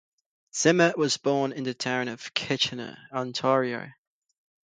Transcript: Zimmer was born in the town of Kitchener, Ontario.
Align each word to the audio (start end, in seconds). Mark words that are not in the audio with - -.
Zimmer 0.55 0.95
was 0.97 1.17
born 1.17 1.51
in 1.51 1.63
the 1.63 1.75
town 1.75 2.07
of 2.07 2.33
Kitchener, 2.33 2.97
Ontario. 3.13 3.91